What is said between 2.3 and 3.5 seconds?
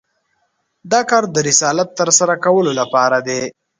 کولو لپاره دی.